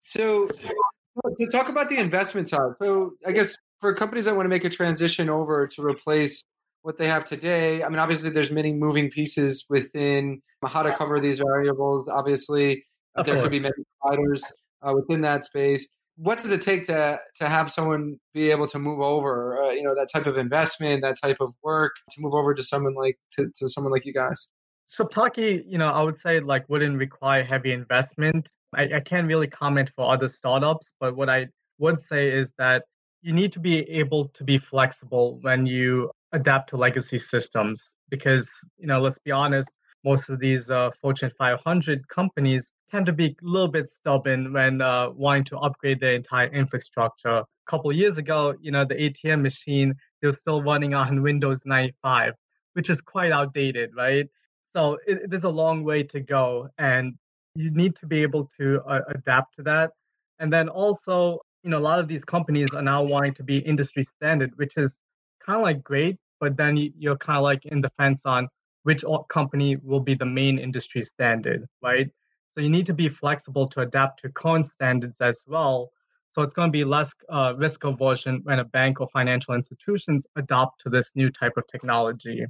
So, 0.00 0.44
to 0.44 1.46
talk 1.50 1.68
about 1.68 1.88
the 1.88 1.98
investment 1.98 2.48
side, 2.48 2.72
so 2.80 3.12
I 3.26 3.32
guess 3.32 3.56
for 3.80 3.94
companies 3.94 4.24
that 4.24 4.34
want 4.34 4.46
to 4.46 4.50
make 4.50 4.64
a 4.64 4.70
transition 4.70 5.28
over 5.30 5.66
to 5.66 5.82
replace 5.82 6.44
what 6.82 6.98
they 6.98 7.06
have 7.08 7.24
today, 7.24 7.82
I 7.82 7.88
mean, 7.88 7.98
obviously 7.98 8.30
there's 8.30 8.50
many 8.50 8.72
moving 8.72 9.10
pieces 9.10 9.64
within 9.68 10.42
how 10.64 10.82
to 10.82 10.94
cover 10.94 11.20
these 11.20 11.38
variables. 11.38 12.08
Obviously, 12.08 12.84
of 13.14 13.26
there 13.26 13.36
course. 13.36 13.44
could 13.44 13.52
be 13.52 13.60
many 13.60 13.74
providers 14.00 14.44
uh, 14.82 14.92
within 14.94 15.22
that 15.22 15.44
space. 15.44 15.88
What 16.16 16.40
does 16.40 16.50
it 16.50 16.62
take 16.62 16.86
to 16.86 17.20
to 17.36 17.48
have 17.48 17.70
someone 17.70 18.18
be 18.34 18.50
able 18.50 18.66
to 18.68 18.78
move 18.78 19.00
over? 19.00 19.62
Uh, 19.62 19.70
you 19.70 19.84
know, 19.84 19.94
that 19.94 20.08
type 20.12 20.26
of 20.26 20.36
investment, 20.36 21.02
that 21.02 21.16
type 21.20 21.36
of 21.40 21.52
work, 21.62 21.92
to 22.10 22.20
move 22.20 22.34
over 22.34 22.54
to 22.54 22.62
someone 22.62 22.94
like 22.94 23.18
to, 23.36 23.50
to 23.56 23.68
someone 23.68 23.92
like 23.92 24.04
you 24.04 24.12
guys. 24.12 24.48
ShopTaki, 24.96 25.64
you 25.66 25.78
know, 25.78 25.88
I 25.88 26.02
would 26.02 26.18
say 26.18 26.40
like 26.40 26.68
wouldn't 26.68 26.98
require 26.98 27.44
heavy 27.44 27.72
investment. 27.72 28.48
I, 28.74 28.84
I 28.96 29.00
can't 29.00 29.26
really 29.26 29.46
comment 29.46 29.90
for 29.94 30.10
other 30.10 30.28
startups, 30.28 30.92
but 31.00 31.16
what 31.16 31.28
I 31.28 31.48
would 31.78 32.00
say 32.00 32.30
is 32.30 32.50
that 32.58 32.84
you 33.22 33.32
need 33.32 33.52
to 33.52 33.60
be 33.60 33.78
able 33.90 34.28
to 34.28 34.44
be 34.44 34.58
flexible 34.58 35.38
when 35.42 35.66
you 35.66 36.10
adapt 36.32 36.70
to 36.70 36.76
legacy 36.76 37.18
systems 37.18 37.90
because 38.10 38.50
you 38.78 38.86
know 38.86 39.00
let's 39.00 39.18
be 39.18 39.30
honest 39.30 39.70
most 40.04 40.28
of 40.30 40.38
these 40.38 40.70
uh, 40.70 40.90
fortune 41.00 41.30
500 41.36 42.06
companies 42.08 42.70
tend 42.90 43.06
to 43.06 43.12
be 43.12 43.26
a 43.26 43.34
little 43.42 43.68
bit 43.68 43.88
stubborn 43.90 44.52
when 44.52 44.80
uh, 44.80 45.10
wanting 45.10 45.44
to 45.44 45.58
upgrade 45.58 46.00
their 46.00 46.14
entire 46.14 46.48
infrastructure 46.48 47.38
a 47.38 47.46
couple 47.66 47.90
of 47.90 47.96
years 47.96 48.18
ago 48.18 48.54
you 48.60 48.70
know 48.70 48.84
the 48.84 48.94
atm 48.94 49.40
machine 49.42 49.94
they 50.20 50.28
were 50.28 50.34
still 50.34 50.62
running 50.62 50.94
on 50.94 51.22
windows 51.22 51.62
95 51.64 52.34
which 52.74 52.90
is 52.90 53.00
quite 53.00 53.32
outdated 53.32 53.90
right 53.96 54.28
so 54.74 54.98
it, 55.06 55.30
there's 55.30 55.44
a 55.44 55.48
long 55.50 55.84
way 55.84 56.02
to 56.04 56.20
go, 56.20 56.68
and 56.78 57.14
you 57.54 57.70
need 57.70 57.96
to 57.96 58.06
be 58.06 58.22
able 58.22 58.50
to 58.58 58.80
uh, 58.86 59.00
adapt 59.08 59.56
to 59.56 59.62
that. 59.64 59.92
And 60.38 60.52
then 60.52 60.68
also, 60.68 61.40
you 61.62 61.70
know, 61.70 61.78
a 61.78 61.86
lot 61.90 61.98
of 61.98 62.08
these 62.08 62.24
companies 62.24 62.72
are 62.74 62.82
now 62.82 63.02
wanting 63.02 63.34
to 63.34 63.42
be 63.42 63.58
industry 63.58 64.04
standard, 64.04 64.52
which 64.56 64.76
is 64.76 65.00
kind 65.44 65.58
of 65.58 65.64
like 65.64 65.82
great, 65.82 66.16
but 66.40 66.56
then 66.56 66.76
you're 66.76 67.16
kind 67.16 67.38
of 67.38 67.42
like 67.42 67.64
in 67.66 67.80
the 67.80 67.90
fence 67.96 68.22
on 68.24 68.48
which 68.84 69.04
company 69.28 69.76
will 69.82 70.00
be 70.00 70.14
the 70.14 70.24
main 70.24 70.58
industry 70.58 71.02
standard, 71.02 71.66
right? 71.82 72.08
So 72.54 72.62
you 72.62 72.70
need 72.70 72.86
to 72.86 72.94
be 72.94 73.08
flexible 73.08 73.66
to 73.68 73.80
adapt 73.80 74.22
to 74.22 74.30
current 74.30 74.70
standards 74.70 75.16
as 75.20 75.42
well. 75.46 75.90
So 76.34 76.42
it's 76.42 76.52
going 76.52 76.68
to 76.68 76.72
be 76.72 76.84
less 76.84 77.12
uh, 77.28 77.54
risk 77.56 77.84
aversion 77.84 78.40
when 78.44 78.60
a 78.60 78.64
bank 78.64 79.00
or 79.00 79.08
financial 79.12 79.54
institutions 79.54 80.26
adopt 80.36 80.80
to 80.82 80.90
this 80.90 81.10
new 81.14 81.30
type 81.30 81.54
of 81.56 81.66
technology. 81.66 82.46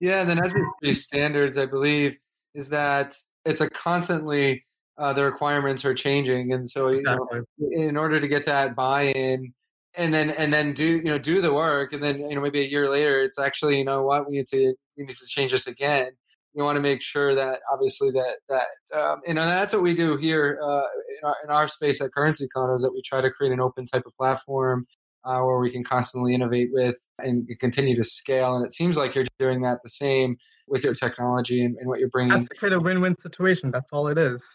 Yeah, 0.00 0.20
and 0.20 0.30
then 0.30 0.44
as 0.44 0.52
these 0.82 1.04
standards, 1.04 1.56
I 1.56 1.66
believe, 1.66 2.18
is 2.54 2.68
that 2.70 3.16
it's 3.44 3.60
a 3.60 3.70
constantly 3.70 4.66
uh, 4.98 5.12
the 5.12 5.24
requirements 5.24 5.84
are 5.84 5.94
changing, 5.94 6.52
and 6.52 6.68
so 6.68 6.88
exactly. 6.88 7.40
you 7.58 7.70
know, 7.70 7.88
in 7.88 7.96
order 7.96 8.20
to 8.20 8.28
get 8.28 8.46
that 8.46 8.74
buy-in, 8.74 9.52
and 9.94 10.12
then 10.14 10.30
and 10.30 10.52
then 10.52 10.72
do 10.72 10.84
you 10.84 11.04
know 11.04 11.18
do 11.18 11.40
the 11.40 11.52
work, 11.52 11.92
and 11.92 12.02
then 12.02 12.20
you 12.20 12.34
know 12.34 12.40
maybe 12.40 12.60
a 12.60 12.68
year 12.68 12.88
later, 12.88 13.22
it's 13.22 13.38
actually 13.38 13.78
you 13.78 13.84
know 13.84 14.02
what 14.02 14.28
we 14.28 14.36
need 14.38 14.46
to 14.48 14.74
we 14.96 15.04
need 15.04 15.16
to 15.16 15.26
change 15.26 15.52
this 15.52 15.66
again. 15.66 16.10
You 16.54 16.64
want 16.64 16.76
to 16.76 16.82
make 16.82 17.02
sure 17.02 17.34
that 17.34 17.60
obviously 17.70 18.10
that 18.12 18.36
that 18.48 18.98
um, 18.98 19.20
you 19.26 19.34
know 19.34 19.44
that's 19.44 19.72
what 19.72 19.82
we 19.82 19.94
do 19.94 20.16
here 20.16 20.58
uh, 20.62 20.76
in, 20.76 21.28
our, 21.28 21.36
in 21.44 21.50
our 21.50 21.68
space 21.68 22.00
at 22.00 22.12
Currency 22.12 22.48
Cloud 22.48 22.74
is 22.74 22.82
that 22.82 22.92
we 22.92 23.02
try 23.02 23.20
to 23.20 23.30
create 23.30 23.52
an 23.52 23.60
open 23.60 23.86
type 23.86 24.06
of 24.06 24.16
platform 24.16 24.86
uh, 25.26 25.40
where 25.40 25.58
we 25.58 25.70
can 25.70 25.84
constantly 25.84 26.34
innovate 26.34 26.68
with 26.72 26.96
and 27.18 27.48
continue 27.60 27.96
to 27.96 28.04
scale. 28.04 28.56
And 28.56 28.64
it 28.64 28.72
seems 28.72 28.96
like 28.96 29.14
you're 29.14 29.26
doing 29.38 29.62
that 29.62 29.78
the 29.82 29.88
same 29.88 30.36
with 30.68 30.84
your 30.84 30.94
technology 30.94 31.64
and, 31.64 31.76
and 31.78 31.88
what 31.88 31.98
you're 31.98 32.08
bringing. 32.08 32.36
That's 32.36 32.48
kind 32.60 32.72
of 32.72 32.82
win-win 32.82 33.16
situation. 33.16 33.70
That's 33.70 33.90
all 33.92 34.08
it 34.08 34.18
is. 34.18 34.46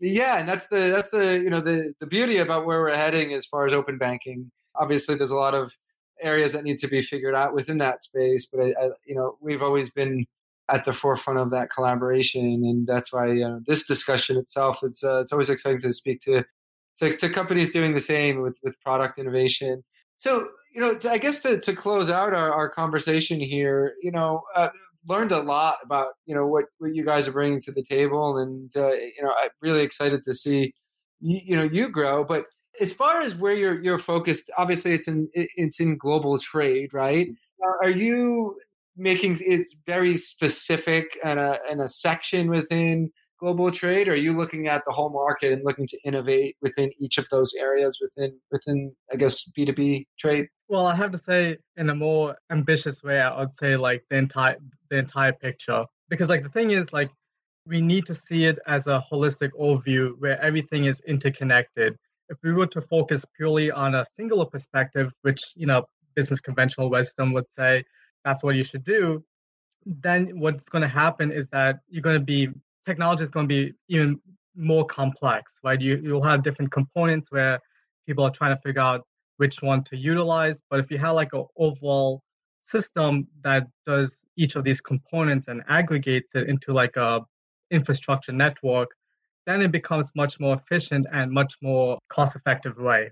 Yeah, 0.00 0.38
and 0.38 0.48
that's 0.48 0.66
the 0.68 0.90
that's 0.94 1.10
the 1.10 1.40
you 1.40 1.50
know 1.50 1.60
the 1.60 1.92
the 2.00 2.06
beauty 2.06 2.38
about 2.38 2.64
where 2.64 2.80
we're 2.80 2.94
heading 2.94 3.34
as 3.34 3.44
far 3.44 3.66
as 3.66 3.74
open 3.74 3.98
banking. 3.98 4.50
Obviously, 4.74 5.14
there's 5.14 5.30
a 5.30 5.36
lot 5.36 5.54
of 5.54 5.72
areas 6.22 6.52
that 6.52 6.64
need 6.64 6.78
to 6.78 6.88
be 6.88 7.00
figured 7.00 7.34
out 7.34 7.54
within 7.54 7.78
that 7.78 8.02
space, 8.02 8.46
but 8.50 8.62
I, 8.62 8.68
I, 8.68 8.90
you 9.04 9.14
know 9.14 9.36
we've 9.42 9.62
always 9.62 9.90
been 9.90 10.26
at 10.70 10.84
the 10.84 10.92
forefront 10.92 11.38
of 11.38 11.50
that 11.50 11.68
collaboration, 11.68 12.62
and 12.64 12.86
that's 12.86 13.12
why 13.12 13.28
you 13.28 13.40
know, 13.40 13.60
this 13.66 13.86
discussion 13.86 14.38
itself 14.38 14.80
it's 14.82 15.04
uh, 15.04 15.20
it's 15.20 15.32
always 15.32 15.50
exciting 15.50 15.80
to 15.82 15.92
speak 15.92 16.20
to, 16.22 16.44
to 16.98 17.16
to 17.16 17.28
companies 17.28 17.70
doing 17.70 17.92
the 17.92 18.00
same 18.00 18.40
with 18.40 18.58
with 18.62 18.80
product 18.80 19.18
innovation. 19.18 19.84
So 20.20 20.48
you 20.72 20.80
know, 20.80 20.96
I 21.10 21.18
guess 21.18 21.40
to, 21.42 21.58
to 21.58 21.72
close 21.74 22.10
out 22.10 22.32
our, 22.32 22.52
our 22.52 22.68
conversation 22.68 23.40
here, 23.40 23.94
you 24.02 24.12
know, 24.12 24.42
uh, 24.54 24.68
learned 25.08 25.32
a 25.32 25.40
lot 25.40 25.78
about 25.82 26.08
you 26.26 26.34
know 26.34 26.46
what, 26.46 26.66
what 26.78 26.94
you 26.94 27.04
guys 27.04 27.26
are 27.26 27.32
bringing 27.32 27.60
to 27.62 27.72
the 27.72 27.82
table, 27.82 28.38
and 28.38 28.70
uh, 28.76 28.92
you 28.92 29.22
know, 29.22 29.30
I'm 29.30 29.50
really 29.62 29.80
excited 29.80 30.24
to 30.24 30.34
see 30.34 30.74
you, 31.20 31.40
you 31.44 31.56
know 31.56 31.64
you 31.64 31.88
grow. 31.88 32.22
But 32.22 32.44
as 32.80 32.92
far 32.92 33.22
as 33.22 33.34
where 33.34 33.54
you're 33.54 33.80
you're 33.82 33.98
focused, 33.98 34.50
obviously 34.58 34.92
it's 34.92 35.08
in 35.08 35.28
it's 35.34 35.80
in 35.80 35.96
global 35.96 36.38
trade, 36.38 36.92
right? 36.92 37.28
Are 37.82 37.90
you 37.90 38.56
making 38.96 39.38
it's 39.40 39.74
very 39.86 40.16
specific 40.18 41.18
and 41.24 41.40
a 41.40 41.60
and 41.68 41.80
a 41.80 41.88
section 41.88 42.50
within 42.50 43.10
global 43.40 43.70
trade? 43.70 44.08
Or 44.08 44.12
are 44.12 44.16
you 44.16 44.36
looking 44.36 44.68
at 44.68 44.82
the 44.86 44.92
whole 44.92 45.10
market 45.10 45.52
and 45.52 45.64
looking 45.64 45.86
to 45.88 45.98
innovate 46.04 46.56
within 46.62 46.90
each 47.00 47.18
of 47.18 47.26
those 47.30 47.52
areas 47.58 47.98
within 48.00 48.38
within 48.52 48.92
i 49.12 49.16
guess 49.16 49.50
b2b 49.58 50.06
trade? 50.18 50.46
Well 50.68 50.86
i 50.86 50.94
have 50.94 51.10
to 51.12 51.18
say 51.18 51.56
in 51.76 51.90
a 51.90 51.94
more 51.94 52.36
ambitious 52.50 53.02
way 53.02 53.20
i 53.20 53.40
would 53.40 53.54
say 53.54 53.76
like 53.76 54.04
the 54.10 54.16
entire 54.16 54.58
the 54.90 54.98
entire 54.98 55.32
picture. 55.32 55.84
Because 56.08 56.28
like 56.28 56.42
the 56.42 56.50
thing 56.50 56.70
is 56.70 56.92
like 56.92 57.10
we 57.66 57.80
need 57.80 58.06
to 58.06 58.14
see 58.14 58.44
it 58.44 58.58
as 58.66 58.86
a 58.86 59.04
holistic 59.10 59.50
overview 59.60 60.12
where 60.18 60.40
everything 60.40 60.84
is 60.84 61.00
interconnected. 61.06 61.96
If 62.28 62.38
we 62.42 62.52
were 62.52 62.66
to 62.68 62.80
focus 62.80 63.24
purely 63.36 63.70
on 63.70 63.94
a 63.94 64.06
singular 64.14 64.44
perspective 64.44 65.10
which 65.22 65.42
you 65.56 65.66
know 65.66 65.84
business 66.14 66.40
conventional 66.40 66.90
wisdom 66.90 67.32
would 67.32 67.48
say 67.50 67.84
that's 68.24 68.42
what 68.42 68.54
you 68.56 68.64
should 68.64 68.84
do 68.84 69.24
then 69.86 70.38
what's 70.38 70.68
going 70.68 70.82
to 70.82 70.88
happen 70.88 71.32
is 71.32 71.48
that 71.48 71.80
you're 71.88 72.02
going 72.02 72.18
to 72.18 72.24
be 72.24 72.48
technology 72.86 73.22
is 73.22 73.30
going 73.30 73.48
to 73.48 73.54
be 73.54 73.74
even 73.88 74.20
more 74.56 74.84
complex, 74.84 75.58
right? 75.62 75.80
You 75.80 76.00
you'll 76.02 76.22
have 76.22 76.42
different 76.42 76.72
components 76.72 77.28
where 77.30 77.58
people 78.06 78.24
are 78.24 78.30
trying 78.30 78.54
to 78.54 78.60
figure 78.62 78.80
out 78.80 79.06
which 79.36 79.62
one 79.62 79.82
to 79.84 79.96
utilize. 79.96 80.60
But 80.68 80.80
if 80.80 80.90
you 80.90 80.98
have 80.98 81.14
like 81.14 81.32
an 81.32 81.44
overall 81.56 82.22
system 82.64 83.26
that 83.42 83.66
does 83.86 84.20
each 84.36 84.56
of 84.56 84.64
these 84.64 84.80
components 84.80 85.48
and 85.48 85.62
aggregates 85.68 86.32
it 86.34 86.48
into 86.48 86.72
like 86.72 86.96
a 86.96 87.22
infrastructure 87.70 88.32
network, 88.32 88.90
then 89.46 89.62
it 89.62 89.72
becomes 89.72 90.10
much 90.14 90.38
more 90.40 90.56
efficient 90.56 91.06
and 91.12 91.30
much 91.30 91.54
more 91.62 91.98
cost 92.08 92.36
effective 92.36 92.76
way. 92.76 93.10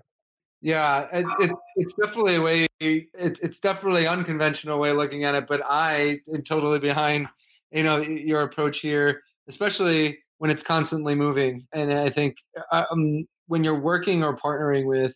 Yeah, 0.61 1.07
it, 1.13 1.25
it, 1.39 1.55
it's 1.77 1.93
definitely 1.93 2.35
a 2.35 2.41
way. 2.41 2.67
It's 2.79 3.39
it's 3.39 3.59
definitely 3.59 4.07
unconventional 4.07 4.77
way 4.79 4.89
of 4.89 4.97
looking 4.97 5.23
at 5.23 5.33
it, 5.35 5.47
but 5.47 5.61
I 5.65 6.19
am 6.33 6.43
totally 6.43 6.79
behind 6.79 7.29
you 7.71 7.83
know 7.83 7.97
your 8.01 8.41
approach 8.41 8.79
here 8.79 9.23
especially 9.49 10.19
when 10.37 10.49
it's 10.49 10.63
constantly 10.63 11.15
moving. 11.15 11.67
And 11.73 11.91
I 11.91 12.09
think 12.09 12.37
uh, 12.71 12.85
um, 12.91 13.25
when 13.47 13.63
you're 13.63 13.79
working 13.79 14.23
or 14.23 14.37
partnering 14.37 14.85
with 14.85 15.15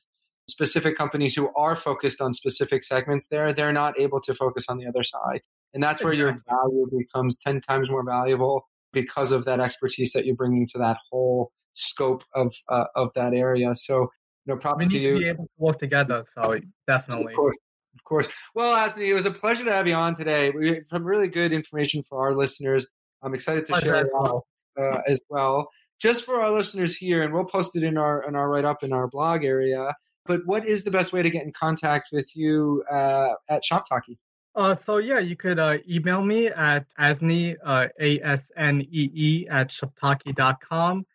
specific 0.50 0.98
companies 0.98 1.34
who 1.34 1.50
are 1.56 1.76
focused 1.76 2.20
on 2.20 2.34
specific 2.34 2.84
segments 2.84 3.28
there, 3.28 3.54
they're 3.54 3.72
not 3.72 3.98
able 3.98 4.20
to 4.22 4.34
focus 4.34 4.66
on 4.68 4.78
the 4.78 4.88
other 4.88 5.04
side. 5.04 5.42
And 5.74 5.82
that's 5.82 6.04
where 6.04 6.14
your 6.14 6.36
value 6.50 6.88
becomes 6.96 7.38
10 7.38 7.62
times 7.62 7.90
more 7.90 8.04
valuable 8.04 8.68
because 8.92 9.32
of 9.32 9.46
that 9.46 9.60
expertise 9.60 10.12
that 10.14 10.26
you're 10.26 10.36
bringing 10.36 10.68
to 10.68 10.78
that 10.80 10.98
whole 11.10 11.52
scope 11.74 12.24
of 12.36 12.54
uh, 12.70 12.86
of 12.96 13.12
that 13.16 13.34
area. 13.34 13.74
So, 13.74 14.02
you 14.46 14.54
know, 14.54 14.58
props 14.58 14.86
we 14.86 14.94
need 14.94 15.02
to 15.02 15.08
you. 15.08 15.14
To 15.14 15.20
be 15.20 15.30
able 15.30 15.46
to 15.46 15.50
work 15.58 15.80
together. 15.80 16.26
So 16.36 16.60
definitely. 16.86 17.34
Of 17.34 17.38
course. 17.38 17.58
Of 17.96 18.04
course. 18.04 18.28
Well, 18.56 18.76
Asni, 18.76 19.08
it 19.08 19.14
was 19.14 19.26
a 19.26 19.32
pleasure 19.32 19.66
to 19.66 19.72
have 19.72 19.88
you 19.88 19.94
on 19.94 20.16
today. 20.16 20.50
We 20.50 20.70
have 20.70 20.84
some 20.90 21.04
really 21.04 21.28
good 21.28 21.54
information 21.54 22.04
for 22.04 22.22
our 22.26 22.36
listeners. 22.36 22.88
I'm 23.24 23.34
excited 23.34 23.66
to 23.68 23.80
share 23.80 23.96
as 23.96 24.10
well. 24.14 24.46
Uh, 24.78 25.02
as 25.08 25.22
well. 25.30 25.70
Just 26.00 26.26
for 26.26 26.42
our 26.42 26.52
listeners 26.52 26.96
here, 26.96 27.24
and 27.24 27.34
we'll 27.34 27.46
post 27.46 27.76
it 27.76 27.84
in 27.84 27.98
our 27.98 28.28
in 28.28 28.36
our 28.36 28.50
write 28.50 28.66
up 28.66 28.84
in 28.84 28.92
our 28.92 29.08
blog 29.08 29.44
area. 29.44 29.96
But 30.26 30.42
what 30.46 30.68
is 30.68 30.84
the 30.84 30.92
best 30.92 31.14
way 31.14 31.22
to 31.22 31.30
get 31.30 31.44
in 31.44 31.52
contact 31.52 32.10
with 32.12 32.36
you 32.36 32.84
uh, 32.92 33.34
at 33.50 33.64
ShopTaki? 33.70 34.18
Uh, 34.56 34.76
so 34.76 34.98
yeah, 34.98 35.20
you 35.20 35.36
could 35.36 35.60
uh, 35.60 35.78
email 35.90 36.24
me 36.24 36.48
at 36.48 36.86
asnee, 37.00 37.56
uh, 37.64 37.88
A-S-N-E-E 38.00 39.48
at 39.50 39.70
shoptaki.com. 39.70 41.06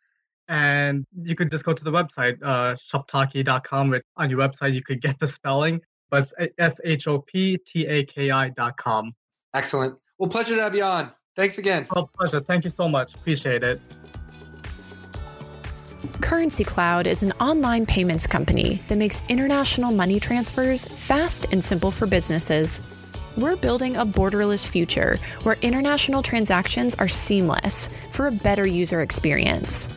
And 0.48 1.06
you 1.22 1.36
could 1.36 1.50
just 1.50 1.64
go 1.64 1.74
to 1.74 1.84
the 1.84 1.90
website, 1.90 2.38
uh, 2.42 2.74
shoptaki.com. 2.76 4.00
On 4.16 4.30
your 4.30 4.38
website, 4.38 4.74
you 4.74 4.82
could 4.82 5.02
get 5.02 5.18
the 5.20 5.28
spelling, 5.28 5.80
but 6.10 6.32
it's 6.38 6.54
S-H-O-P-T-A-K-I 6.58 8.48
dot 8.50 8.76
com. 8.76 9.12
Excellent. 9.54 9.96
Well, 10.18 10.30
pleasure 10.30 10.56
to 10.56 10.62
have 10.62 10.74
you 10.74 10.82
on. 10.84 11.12
Thanks 11.38 11.56
again. 11.56 11.86
Oh, 11.94 12.10
pleasure. 12.18 12.40
Thank 12.40 12.64
you 12.64 12.70
so 12.70 12.88
much. 12.88 13.14
Appreciate 13.14 13.62
it. 13.62 13.80
Currency 16.20 16.64
Cloud 16.64 17.06
is 17.06 17.22
an 17.22 17.30
online 17.40 17.86
payments 17.86 18.26
company 18.26 18.82
that 18.88 18.98
makes 18.98 19.22
international 19.28 19.92
money 19.92 20.18
transfers 20.18 20.84
fast 20.84 21.52
and 21.52 21.62
simple 21.62 21.92
for 21.92 22.08
businesses. 22.08 22.80
We're 23.36 23.54
building 23.54 23.94
a 23.94 24.04
borderless 24.04 24.66
future 24.66 25.16
where 25.44 25.56
international 25.62 26.24
transactions 26.24 26.96
are 26.96 27.06
seamless 27.06 27.88
for 28.10 28.26
a 28.26 28.32
better 28.32 28.66
user 28.66 29.02
experience. 29.02 29.88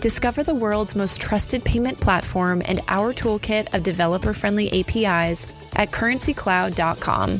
Discover 0.00 0.44
the 0.44 0.54
world's 0.54 0.96
most 0.96 1.20
trusted 1.20 1.62
payment 1.62 2.00
platform 2.00 2.62
and 2.64 2.80
our 2.88 3.12
toolkit 3.12 3.74
of 3.74 3.82
developer 3.82 4.32
friendly 4.32 4.80
APIs 4.80 5.46
at 5.74 5.90
currencycloud.com. 5.90 7.38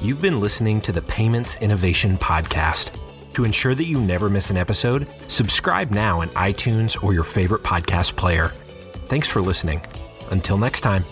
You've 0.00 0.22
been 0.22 0.38
listening 0.38 0.80
to 0.82 0.92
the 0.92 1.02
Payments 1.02 1.56
Innovation 1.56 2.18
Podcast. 2.18 2.92
To 3.34 3.44
ensure 3.44 3.74
that 3.74 3.86
you 3.86 4.00
never 4.00 4.30
miss 4.30 4.48
an 4.48 4.56
episode, 4.56 5.08
subscribe 5.26 5.90
now 5.90 6.20
in 6.20 6.28
iTunes 6.30 7.02
or 7.02 7.12
your 7.12 7.24
favorite 7.24 7.64
podcast 7.64 8.14
player. 8.14 8.52
Thanks 9.08 9.26
for 9.26 9.42
listening. 9.42 9.80
Until 10.30 10.56
next 10.56 10.82
time. 10.82 11.04